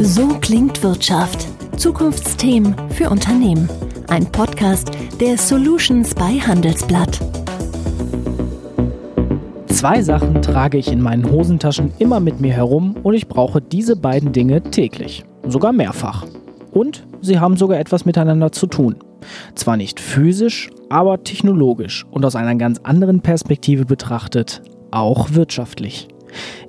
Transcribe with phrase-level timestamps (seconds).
[0.00, 1.48] So klingt Wirtschaft.
[1.76, 3.68] Zukunftsthemen für Unternehmen.
[4.06, 7.18] Ein Podcast der Solutions bei Handelsblatt.
[9.66, 13.96] Zwei Sachen trage ich in meinen Hosentaschen immer mit mir herum und ich brauche diese
[13.96, 15.24] beiden Dinge täglich.
[15.44, 16.24] Sogar mehrfach.
[16.70, 18.96] Und sie haben sogar etwas miteinander zu tun.
[19.56, 24.62] Zwar nicht physisch, aber technologisch und aus einer ganz anderen Perspektive betrachtet,
[24.92, 26.06] auch wirtschaftlich.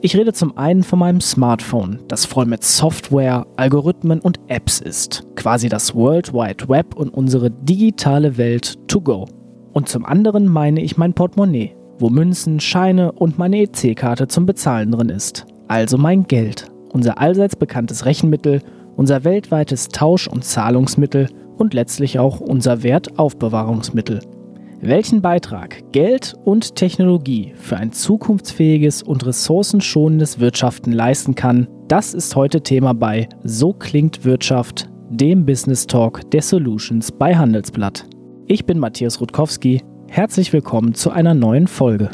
[0.01, 5.23] Ich rede zum einen von meinem Smartphone, das voll mit Software, Algorithmen und Apps ist,
[5.35, 9.27] quasi das World Wide Web und unsere digitale Welt to go.
[9.73, 14.91] Und zum anderen meine ich mein Portemonnaie, wo Münzen, Scheine und meine EC-Karte zum Bezahlen
[14.91, 15.45] drin ist.
[15.67, 18.61] Also mein Geld, unser allseits bekanntes Rechenmittel,
[18.95, 24.21] unser weltweites Tausch- und Zahlungsmittel und letztlich auch unser Wertaufbewahrungsmittel.
[24.81, 32.33] Welchen Beitrag Geld und Technologie für ein zukunftsfähiges und ressourcenschonendes Wirtschaften leisten kann, das ist
[32.37, 38.05] heute Thema bei So klingt Wirtschaft, dem Business Talk der Solutions bei Handelsblatt.
[38.47, 39.83] Ich bin Matthias Rutkowski.
[40.07, 42.09] Herzlich willkommen zu einer neuen Folge.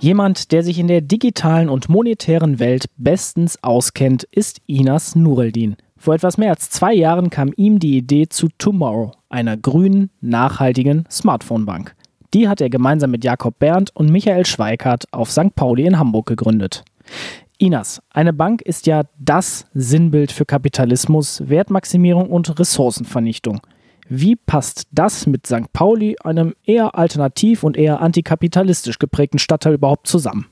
[0.00, 5.76] Jemand, der sich in der digitalen und monetären Welt bestens auskennt, ist Inas Nureldin.
[5.98, 11.04] Vor etwas mehr als zwei Jahren kam ihm die Idee zu Tomorrow, einer grünen, nachhaltigen
[11.10, 11.94] Smartphone-Bank.
[12.34, 15.54] Die hat er gemeinsam mit Jakob Berndt und Michael Schweikart auf St.
[15.56, 16.84] Pauli in Hamburg gegründet.
[17.58, 23.60] Inas, eine Bank ist ja das Sinnbild für Kapitalismus, Wertmaximierung und Ressourcenvernichtung.
[24.08, 25.72] Wie passt das mit St.
[25.72, 30.46] Pauli, einem eher alternativ und eher antikapitalistisch geprägten Stadtteil überhaupt zusammen?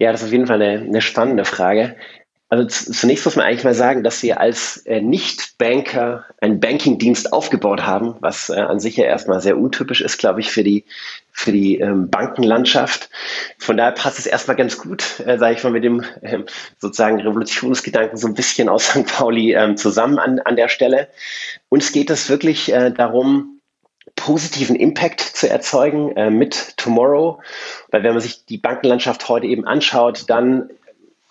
[0.00, 1.94] Ja, das ist auf jeden Fall eine, eine spannende Frage.
[2.50, 7.82] Also zunächst muss man eigentlich mal sagen, dass wir als äh, Nicht-Banker einen Banking-Dienst aufgebaut
[7.82, 10.86] haben, was äh, an sich ja erstmal sehr untypisch ist, glaube ich, für die,
[11.30, 13.10] für die ähm, Bankenlandschaft.
[13.58, 16.46] Von daher passt es erstmal ganz gut, äh, sage ich mal, mit dem ähm,
[16.78, 19.06] sozusagen Revolutionsgedanken so ein bisschen aus St.
[19.06, 21.08] Pauli ähm, zusammen an, an der Stelle.
[21.68, 23.60] Uns geht es wirklich äh, darum,
[24.16, 27.40] positiven Impact zu erzeugen äh, mit Tomorrow.
[27.90, 30.70] Weil wenn man sich die Bankenlandschaft heute eben anschaut, dann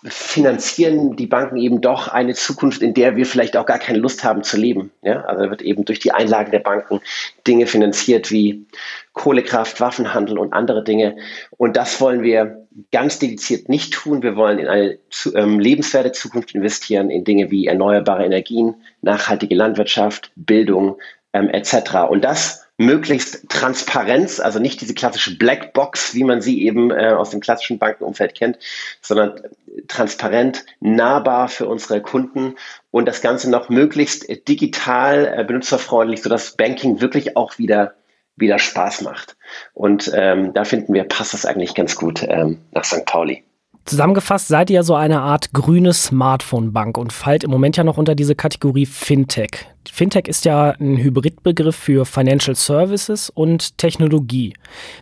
[0.04, 4.22] finanzieren die Banken eben doch eine Zukunft, in der wir vielleicht auch gar keine Lust
[4.22, 4.92] haben zu leben.
[5.02, 5.22] Ja?
[5.24, 7.00] Also wird eben durch die Einlagen der Banken
[7.46, 8.66] Dinge finanziert wie
[9.12, 11.16] Kohlekraft, Waffenhandel und andere Dinge.
[11.56, 14.22] Und das wollen wir ganz dediziert nicht tun.
[14.22, 14.98] Wir wollen in eine
[15.34, 20.96] ähm, lebenswerte Zukunft investieren, in Dinge wie erneuerbare Energien, nachhaltige Landwirtschaft, Bildung
[21.32, 22.08] ähm, etc.
[22.08, 27.30] Und das möglichst Transparenz, also nicht diese klassische Blackbox, wie man sie eben äh, aus
[27.30, 28.58] dem klassischen Bankenumfeld kennt,
[29.02, 29.40] sondern
[29.88, 32.54] transparent, nahbar für unsere Kunden
[32.90, 37.94] und das Ganze noch möglichst digital, äh, benutzerfreundlich, sodass Banking wirklich auch wieder
[38.36, 39.36] wieder Spaß macht.
[39.74, 43.04] Und ähm, da finden wir, passt das eigentlich ganz gut ähm, nach St.
[43.04, 43.47] Pauli.
[43.88, 47.96] Zusammengefasst seid ihr ja so eine Art grüne Smartphone-Bank und fallt im Moment ja noch
[47.96, 49.66] unter diese Kategorie Fintech.
[49.90, 54.52] Fintech ist ja ein Hybridbegriff für Financial Services und Technologie.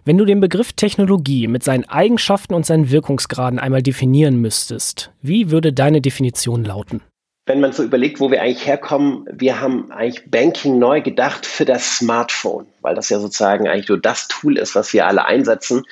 [0.04, 5.50] Wenn du den Begriff Technologie mit seinen Eigenschaften und seinen Wirkungsgraden einmal definieren müsstest, wie
[5.50, 7.02] würde deine Definition lauten?
[7.46, 11.64] Wenn man so überlegt, wo wir eigentlich herkommen, wir haben eigentlich Banking neu gedacht für
[11.64, 15.82] das Smartphone, weil das ja sozusagen eigentlich nur das Tool ist, was wir alle einsetzen.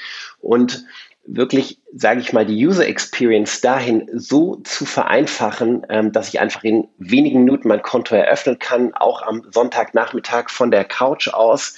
[0.40, 0.84] Und
[1.26, 6.64] wirklich, sage ich mal, die User Experience dahin so zu vereinfachen, ähm, dass ich einfach
[6.64, 11.76] in wenigen Minuten mein Konto eröffnen kann, auch am Sonntagnachmittag von der Couch aus.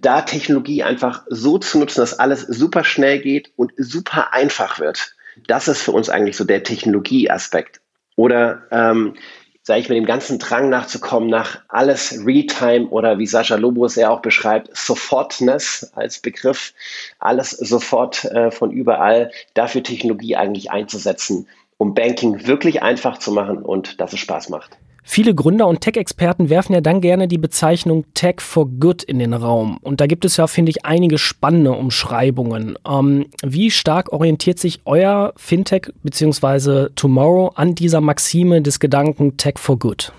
[0.00, 5.14] Da Technologie einfach so zu nutzen, dass alles super schnell geht und super einfach wird.
[5.46, 7.80] Das ist für uns eigentlich so der Technologieaspekt.
[8.16, 9.14] Oder ähm,
[9.62, 13.96] sage ich, mit dem ganzen Drang nachzukommen, nach alles Realtime oder wie Sascha Lobo es
[13.96, 16.72] ja auch beschreibt, Sofortness als Begriff,
[17.18, 23.58] alles sofort äh, von überall, dafür Technologie eigentlich einzusetzen, um Banking wirklich einfach zu machen
[23.58, 24.78] und dass es Spaß macht.
[25.02, 29.32] Viele Gründer und Tech-Experten werfen ja dann gerne die Bezeichnung Tech for Good in den
[29.32, 29.78] Raum.
[29.82, 32.78] Und da gibt es ja, finde ich, einige spannende Umschreibungen.
[32.86, 36.90] Ähm, wie stark orientiert sich euer Fintech bzw.
[36.94, 40.12] Tomorrow an dieser Maxime des Gedanken Tech for Good?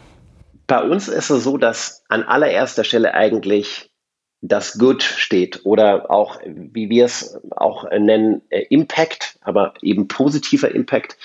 [0.67, 3.91] Bei uns ist es so, dass an allererster Stelle eigentlich
[4.41, 10.73] das Good steht oder auch, wie wir es auch nennen, äh, Impact, aber eben positiver
[10.73, 11.15] Impact.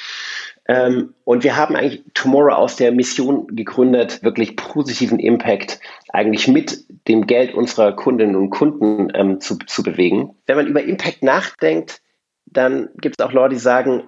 [0.68, 6.84] Ähm, und wir haben eigentlich Tomorrow aus der Mission gegründet, wirklich positiven Impact eigentlich mit
[7.08, 10.34] dem Geld unserer Kundinnen und Kunden ähm, zu, zu bewegen.
[10.46, 12.00] Wenn man über Impact nachdenkt,
[12.46, 14.04] dann gibt es auch Leute, die sagen,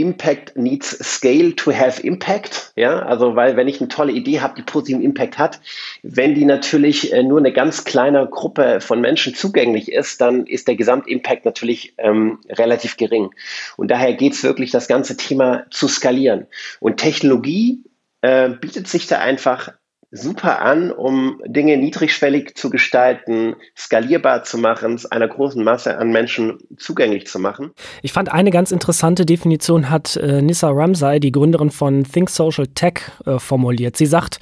[0.00, 2.72] Impact needs scale to have impact.
[2.76, 5.60] Ja, also weil wenn ich eine tolle Idee habe, die positiven Impact hat,
[6.02, 10.68] wenn die natürlich äh, nur eine ganz kleine Gruppe von Menschen zugänglich ist, dann ist
[10.68, 13.30] der Gesamtimpact natürlich ähm, relativ gering.
[13.76, 16.46] Und daher geht es wirklich, das ganze Thema zu skalieren.
[16.80, 17.84] Und Technologie
[18.22, 19.72] äh, bietet sich da einfach
[20.12, 26.10] super an, um Dinge niedrigschwellig zu gestalten, skalierbar zu machen, es einer großen Masse an
[26.10, 27.70] Menschen zugänglich zu machen.
[28.02, 32.66] Ich fand eine ganz interessante Definition hat äh, Nissa Ramsay, die Gründerin von Think Social
[32.66, 33.96] Tech, äh, formuliert.
[33.96, 34.40] Sie sagt,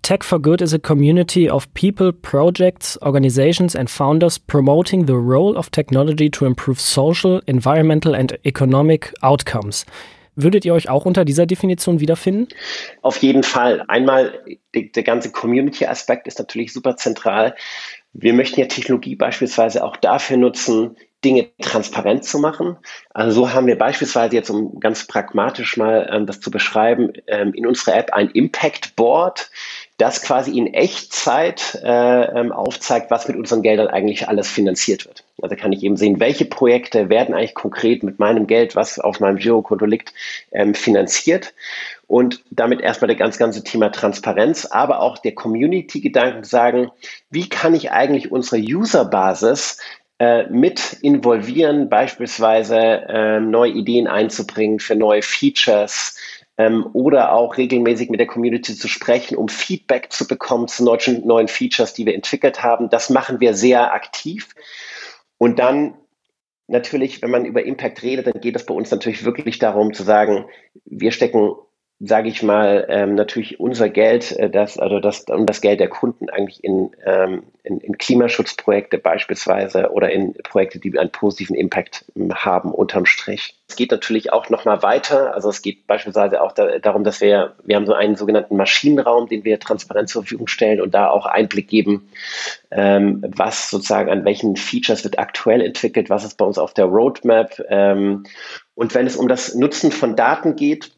[0.00, 5.56] Tech for Good is a community of people, projects, organizations and founders promoting the role
[5.56, 9.84] of technology to improve social, environmental and economic outcomes.
[10.34, 12.48] Würdet ihr euch auch unter dieser Definition wiederfinden?
[13.02, 13.84] Auf jeden Fall.
[13.88, 14.40] Einmal,
[14.74, 17.54] der ganze Community-Aspekt ist natürlich super zentral.
[18.14, 22.76] Wir möchten ja Technologie beispielsweise auch dafür nutzen, Dinge transparent zu machen.
[23.10, 27.54] Also so haben wir beispielsweise jetzt, um ganz pragmatisch mal ähm, das zu beschreiben, ähm,
[27.54, 29.50] in unserer App ein Impact Board,
[29.98, 35.24] das quasi in Echtzeit äh, ähm, aufzeigt, was mit unseren Geldern eigentlich alles finanziert wird.
[35.40, 39.20] Also kann ich eben sehen, welche Projekte werden eigentlich konkret mit meinem Geld, was auf
[39.20, 40.12] meinem Girokonto liegt,
[40.50, 41.54] ähm, finanziert.
[42.06, 46.90] Und damit erstmal das ganz ganze Thema Transparenz, aber auch der Community-Gedanken sagen,
[47.30, 49.78] wie kann ich eigentlich unsere Userbasis
[50.18, 56.16] äh, mit involvieren, beispielsweise äh, neue Ideen einzubringen für neue Features,
[56.58, 61.26] ähm, oder auch regelmäßig mit der Community zu sprechen, um Feedback zu bekommen zu neuen,
[61.26, 62.90] neuen Features, die wir entwickelt haben.
[62.90, 64.54] Das machen wir sehr aktiv.
[65.38, 65.94] Und dann
[66.68, 70.02] natürlich, wenn man über Impact redet, dann geht es bei uns natürlich wirklich darum zu
[70.02, 70.46] sagen,
[70.84, 71.54] wir stecken
[72.04, 75.88] sage ich mal, ähm, natürlich unser Geld, äh, das, also das, und das Geld der
[75.88, 82.04] Kunden eigentlich in, ähm, in, in Klimaschutzprojekte beispielsweise oder in Projekte, die einen positiven Impact
[82.34, 83.54] haben unterm Strich.
[83.68, 85.32] Es geht natürlich auch nochmal weiter.
[85.32, 89.28] Also es geht beispielsweise auch da, darum, dass wir, wir haben so einen sogenannten Maschinenraum,
[89.28, 92.08] den wir transparent zur Verfügung stellen und da auch Einblick geben,
[92.72, 96.86] ähm, was sozusagen an welchen Features wird aktuell entwickelt, was ist bei uns auf der
[96.86, 97.62] Roadmap.
[97.68, 98.24] Ähm,
[98.74, 100.90] und wenn es um das Nutzen von Daten geht,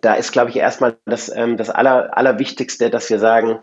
[0.00, 3.60] da ist, glaube ich, erstmal das, ähm, das Aller, Allerwichtigste, dass wir sagen,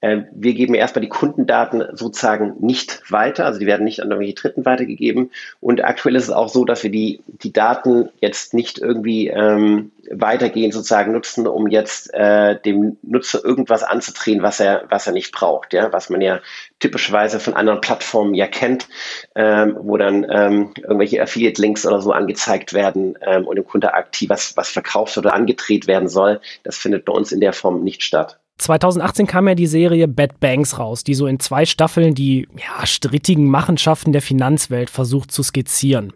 [0.00, 4.34] äh, wir geben erstmal die Kundendaten sozusagen nicht weiter, also die werden nicht an irgendwelche
[4.34, 5.30] Dritten weitergegeben.
[5.60, 9.92] Und aktuell ist es auch so, dass wir die, die Daten jetzt nicht irgendwie ähm,
[10.10, 15.32] weitergehend sozusagen nutzen, um jetzt äh, dem Nutzer irgendwas anzudrehen, was er, was er nicht
[15.32, 16.40] braucht, ja, was man ja
[16.78, 18.88] typischerweise von anderen Plattformen ja kennt,
[19.34, 24.30] ähm, wo dann ähm, irgendwelche Affiliate-Links oder so angezeigt werden ähm, und dem Kunde aktiv
[24.30, 26.40] was, was verkauft oder angedreht werden soll.
[26.62, 28.38] Das findet bei uns in der Form nicht statt.
[28.58, 32.86] 2018 kam ja die Serie Bad Banks raus, die so in zwei Staffeln die ja,
[32.86, 36.12] strittigen Machenschaften der Finanzwelt versucht zu skizzieren.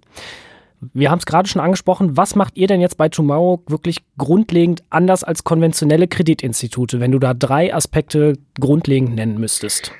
[0.80, 2.16] Wir haben es gerade schon angesprochen.
[2.16, 7.19] Was macht ihr denn jetzt bei Tomorrow wirklich grundlegend anders als konventionelle Kreditinstitute, wenn du
[7.19, 9.92] da drei Aspekte grundlegend nennen müsstest?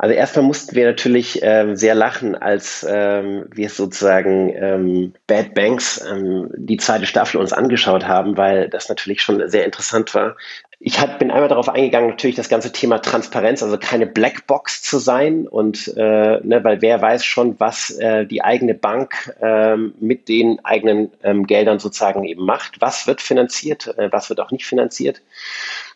[0.00, 6.00] Also erstmal mussten wir natürlich ähm, sehr lachen, als ähm, wir sozusagen ähm, Bad Banks
[6.08, 10.36] ähm, die zweite Staffel uns angeschaut haben, weil das natürlich schon sehr interessant war.
[10.78, 15.00] Ich hab, bin einmal darauf eingegangen, natürlich das ganze Thema Transparenz, also keine Blackbox zu
[15.00, 20.28] sein und äh, ne, weil wer weiß schon, was äh, die eigene Bank äh, mit
[20.28, 24.66] den eigenen ähm, Geldern sozusagen eben macht, was wird finanziert, äh, was wird auch nicht
[24.66, 25.22] finanziert.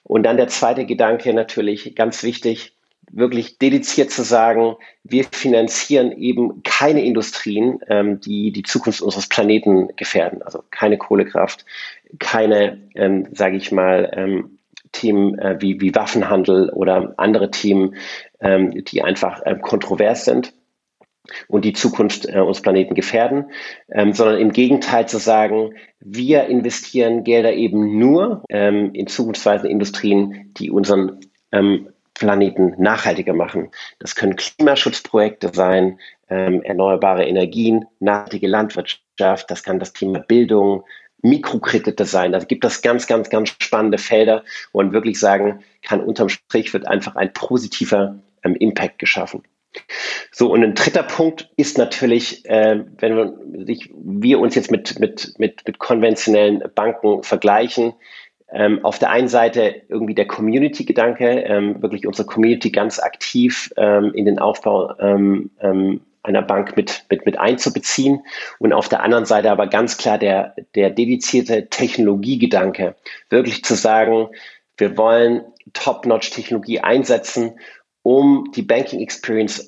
[0.02, 2.72] Und dann der zweite Gedanke natürlich ganz wichtig,
[3.12, 9.88] wirklich dediziert zu sagen, wir finanzieren eben keine Industrien, ähm, die die Zukunft unseres Planeten
[9.96, 10.42] gefährden.
[10.42, 11.64] Also keine Kohlekraft,
[12.18, 14.58] keine, ähm, sage ich mal, ähm,
[14.92, 17.96] Themen äh, wie, wie Waffenhandel oder andere Themen,
[18.40, 20.52] ähm, die einfach ähm, kontrovers sind
[21.48, 23.46] und die Zukunft äh, unseres Planeten gefährden,
[23.90, 30.52] ähm, sondern im Gegenteil zu sagen, wir investieren Gelder eben nur ähm, in zukunftsweisende Industrien,
[30.56, 31.20] die unseren
[31.52, 31.88] ähm,
[32.22, 33.72] Planeten nachhaltiger machen.
[33.98, 35.98] Das können Klimaschutzprojekte sein,
[36.30, 40.84] ähm, erneuerbare Energien, nachhaltige Landwirtschaft, das kann das Thema Bildung,
[41.22, 42.30] Mikrokredite sein.
[42.30, 46.72] Da gibt es ganz, ganz, ganz spannende Felder, wo man wirklich sagen kann, unterm Strich
[46.72, 49.42] wird einfach ein positiver ähm, Impact geschaffen.
[50.30, 55.00] So, und ein dritter Punkt ist natürlich, äh, wenn wir, sich, wir uns jetzt mit,
[55.00, 57.94] mit, mit, mit konventionellen Banken vergleichen,
[58.52, 64.12] ähm, auf der einen Seite irgendwie der Community-Gedanke, ähm, wirklich unsere Community ganz aktiv ähm,
[64.14, 68.20] in den Aufbau ähm, ähm, einer Bank mit, mit, mit einzubeziehen.
[68.58, 72.94] Und auf der anderen Seite aber ganz klar der, der dedizierte Technologiegedanke,
[73.28, 74.28] wirklich zu sagen,
[74.76, 75.42] wir wollen
[75.72, 77.58] Top-Notch-Technologie einsetzen,
[78.02, 79.66] um die Banking Experience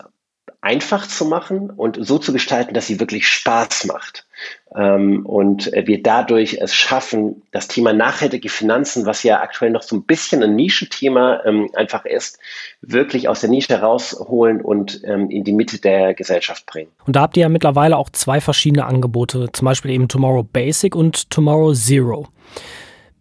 [0.65, 4.27] einfach zu machen und so zu gestalten, dass sie wirklich Spaß macht.
[4.75, 9.95] ähm, und wir dadurch es schaffen, das Thema nachhaltige Finanzen, was ja aktuell noch so
[9.95, 12.39] ein bisschen ein Nischenthema ähm, einfach ist,
[12.81, 16.91] wirklich aus der Nische rausholen und ähm, in die Mitte der Gesellschaft bringen.
[17.07, 20.97] Und da habt ihr ja mittlerweile auch zwei verschiedene Angebote, zum Beispiel eben Tomorrow Basic
[20.97, 22.27] und Tomorrow Zero.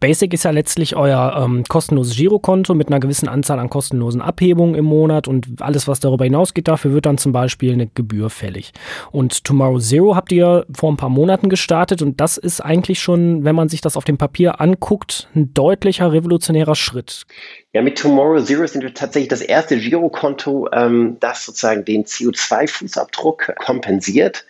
[0.04, 4.76] Basic ist ja letztlich euer ähm, kostenloses Girokonto mit einer gewissen Anzahl an kostenlosen Abhebungen
[4.76, 8.74] im Monat und alles, was darüber hinausgeht, dafür wird dann zum Beispiel eine Gebühr fällig.
[9.12, 13.46] Und Tomorrow Zero habt ihr vor ein paar Monaten gestartet und das ist eigentlich schon,
[13.46, 17.24] wenn man sich das auf dem Papier anguckt, ein deutlicher revolutionärer Schritt.
[17.72, 23.56] Ja, mit Tomorrow Zero sind wir tatsächlich das erste Girokonto, ähm, das sozusagen den CO2-Fußabdruck
[23.56, 24.44] kompensiert.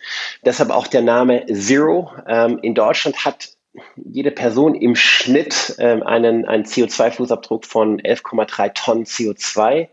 [0.44, 2.10] Deshalb auch der Name Zero.
[2.26, 3.54] Ähm, in Deutschland hat
[3.96, 9.88] jede Person im Schnitt ähm, einen, einen CO2-Fußabdruck von 11,3 Tonnen CO2.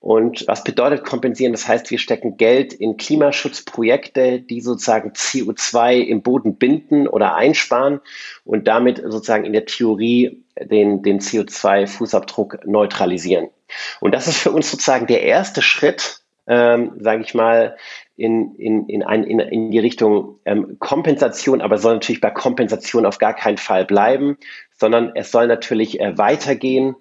[0.00, 1.52] Und was bedeutet kompensieren?
[1.52, 8.00] Das heißt, wir stecken Geld in Klimaschutzprojekte, die sozusagen CO2 im Boden binden oder einsparen
[8.44, 13.50] und damit sozusagen in der Theorie den, den CO2-Fußabdruck neutralisieren.
[14.00, 17.76] Und das ist für uns sozusagen der erste Schritt, ähm, sage ich mal,
[18.20, 23.06] in, in, in, ein, in, in die Richtung ähm, Kompensation, aber soll natürlich bei Kompensation
[23.06, 24.36] auf gar keinen Fall bleiben,
[24.72, 26.96] sondern es soll natürlich äh, weitergehen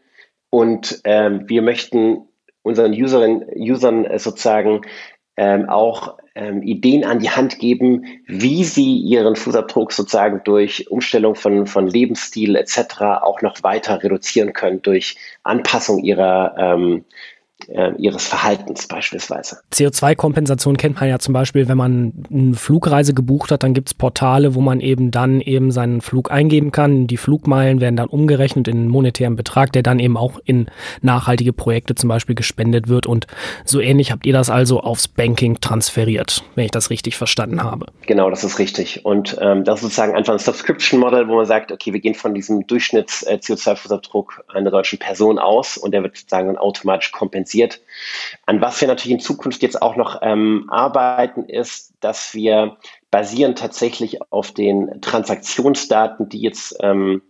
[0.49, 2.21] und ähm, wir möchten
[2.61, 4.81] unseren Userinnen, Usern äh, sozusagen
[5.35, 11.35] ähm, auch ähm, Ideen an die Hand geben, wie sie ihren Fußabdruck sozusagen durch Umstellung
[11.35, 13.01] von, von Lebensstil etc.
[13.21, 17.05] auch noch weiter reduzieren können durch Anpassung ihrer ähm,
[17.69, 19.59] äh, ihres Verhaltens beispielsweise.
[19.73, 23.93] CO2-Kompensation kennt man ja zum Beispiel, wenn man eine Flugreise gebucht hat, dann gibt es
[23.93, 27.07] Portale, wo man eben dann eben seinen Flug eingeben kann.
[27.07, 30.67] Die Flugmeilen werden dann umgerechnet in einen monetären Betrag, der dann eben auch in
[31.01, 33.05] nachhaltige Projekte zum Beispiel gespendet wird.
[33.05, 33.27] Und
[33.65, 37.87] so ähnlich habt ihr das also aufs Banking transferiert, wenn ich das richtig verstanden habe.
[38.07, 39.05] Genau, das ist richtig.
[39.05, 42.33] Und ähm, das ist sozusagen einfach ein Subscription-Model, wo man sagt, okay, wir gehen von
[42.33, 47.81] diesem Durchschnitts-CO2-Fußabdruck äh, einer deutschen Person aus und der wird sozusagen dann automatisch kompensiert passiert.
[48.45, 52.77] An was wir natürlich in Zukunft jetzt auch noch ähm, arbeiten, ist, dass wir
[53.11, 57.21] basieren tatsächlich auf den Transaktionsdaten, die jetzt ähm,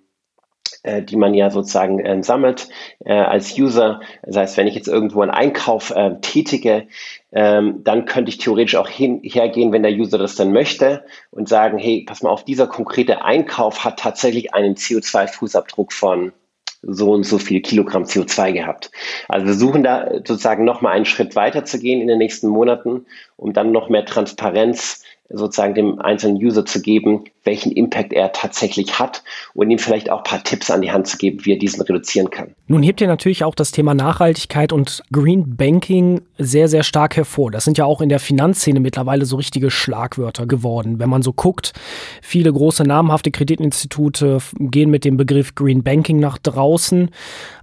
[0.83, 2.69] äh, die man ja sozusagen äh, sammelt
[3.03, 4.01] äh, als User.
[4.23, 6.87] Das heißt, wenn ich jetzt irgendwo einen Einkauf äh, tätige,
[7.31, 11.49] ähm, dann könnte ich theoretisch auch hin, hergehen, wenn der User das dann möchte und
[11.49, 16.33] sagen, hey, pass mal auf, dieser konkrete Einkauf hat tatsächlich einen CO2-Fußabdruck von
[16.81, 18.91] so und so viel Kilogramm CO2 gehabt.
[19.27, 22.47] Also wir suchen da sozusagen noch mal einen Schritt weiter zu gehen in den nächsten
[22.47, 23.05] Monaten,
[23.35, 28.99] um dann noch mehr Transparenz sozusagen dem einzelnen User zu geben, welchen Impact er tatsächlich
[28.99, 31.59] hat und ihm vielleicht auch ein paar Tipps an die Hand zu geben, wie er
[31.59, 32.55] diesen reduzieren kann.
[32.67, 37.51] Nun hebt ihr natürlich auch das Thema Nachhaltigkeit und Green Banking sehr, sehr stark hervor.
[37.51, 40.99] Das sind ja auch in der Finanzszene mittlerweile so richtige Schlagwörter geworden.
[40.99, 41.73] Wenn man so guckt,
[42.21, 47.09] viele große namhafte Kreditinstitute gehen mit dem Begriff Green Banking nach draußen.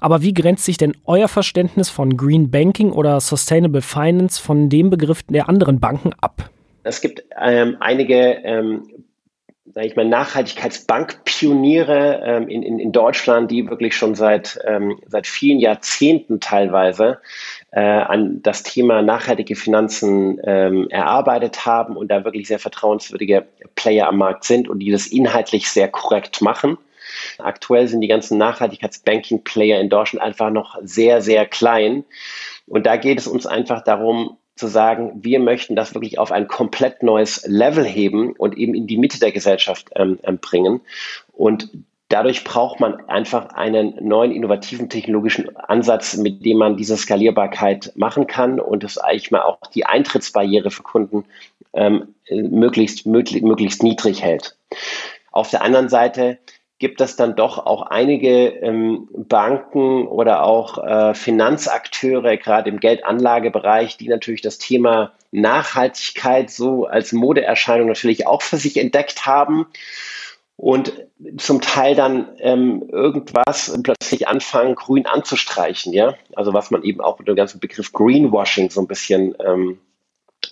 [0.00, 4.90] Aber wie grenzt sich denn euer Verständnis von Green Banking oder Sustainable Finance von dem
[4.90, 6.50] Begriff der anderen Banken ab?
[6.86, 8.88] Es gibt ähm, einige, ähm,
[9.66, 15.26] sage ich mal, Nachhaltigkeitsbankpioniere ähm, in, in, in Deutschland, die wirklich schon seit, ähm, seit
[15.26, 17.18] vielen Jahrzehnten teilweise
[17.72, 24.06] äh, an das Thema nachhaltige Finanzen ähm, erarbeitet haben und da wirklich sehr vertrauenswürdige Player
[24.06, 26.78] am Markt sind und die das inhaltlich sehr korrekt machen.
[27.38, 32.04] Aktuell sind die ganzen Nachhaltigkeitsbanking-Player in Deutschland einfach noch sehr, sehr klein.
[32.66, 36.48] Und da geht es uns einfach darum, zu sagen, wir möchten das wirklich auf ein
[36.48, 40.80] komplett neues Level heben und eben in die Mitte der Gesellschaft ähm, ähm, bringen.
[41.32, 41.70] Und
[42.08, 48.26] dadurch braucht man einfach einen neuen innovativen technologischen Ansatz, mit dem man diese Skalierbarkeit machen
[48.26, 51.24] kann und es eigentlich mal auch die Eintrittsbarriere für Kunden
[51.74, 54.56] ähm, möglichst, möglichst, möglichst niedrig hält.
[55.32, 56.38] Auf der anderen Seite
[56.78, 63.96] gibt es dann doch auch einige ähm, Banken oder auch äh, Finanzakteure, gerade im Geldanlagebereich,
[63.96, 69.66] die natürlich das Thema Nachhaltigkeit so als Modeerscheinung natürlich auch für sich entdeckt haben
[70.56, 70.92] und
[71.38, 76.14] zum Teil dann ähm, irgendwas plötzlich anfangen, grün anzustreichen, ja.
[76.34, 79.78] Also was man eben auch mit dem ganzen Begriff Greenwashing so ein bisschen ähm,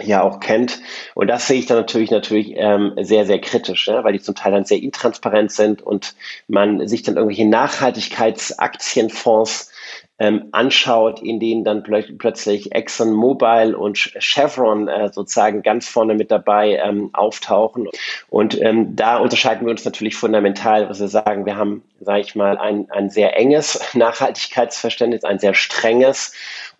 [0.02, 0.80] ja auch kennt.
[1.14, 4.34] Und das sehe ich dann natürlich natürlich ähm, sehr, sehr kritisch, ja, weil die zum
[4.34, 6.14] Teil dann sehr intransparent sind und
[6.48, 9.70] man sich dann irgendwelche Nachhaltigkeitsaktienfonds
[10.18, 16.30] ähm, anschaut, in denen dann plö plötzlich ExxonMobil und Chevron äh, sozusagen ganz vorne mit
[16.30, 17.88] dabei ähm, auftauchen.
[18.28, 22.36] Und ähm, da unterscheiden wir uns natürlich fundamental, was wir sagen, wir haben, sage ich
[22.36, 26.32] mal, ein, ein sehr enges Nachhaltigkeitsverständnis, ein sehr strenges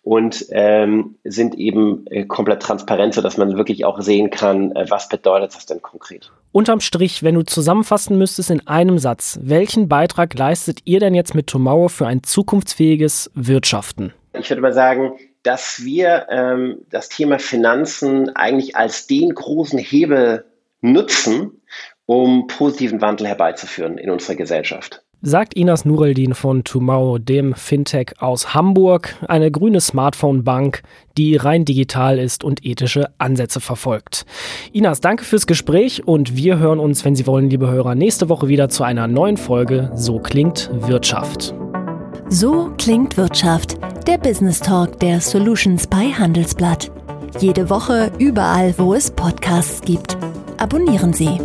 [0.04, 5.08] und ähm, sind eben äh, komplett transparent, sodass man wirklich auch sehen kann, äh, was
[5.08, 6.30] bedeutet das denn konkret.
[6.52, 11.34] Unterm Strich, wenn du zusammenfassen müsstest in einem Satz, welchen Beitrag leistet ihr denn jetzt
[11.34, 14.12] mit Tomorrow für ein zukunftsfähiges Wirtschaften?
[14.38, 20.44] Ich würde mal sagen, dass wir ähm, das Thema Finanzen eigentlich als den großen Hebel
[20.82, 21.62] nutzen,
[22.04, 28.54] um positiven Wandel herbeizuführen in unserer Gesellschaft sagt Inas Nureldin von Tomorrow, dem Fintech aus
[28.54, 30.82] Hamburg, eine grüne Smartphone-Bank,
[31.16, 34.26] die rein digital ist und ethische Ansätze verfolgt.
[34.72, 38.48] Inas, danke fürs Gespräch und wir hören uns, wenn Sie wollen, liebe Hörer, nächste Woche
[38.48, 41.54] wieder zu einer neuen Folge So klingt Wirtschaft.
[42.28, 46.90] So klingt Wirtschaft, der Business Talk der Solutions bei Handelsblatt.
[47.40, 50.18] Jede Woche überall, wo es Podcasts gibt.
[50.58, 51.38] Abonnieren Sie.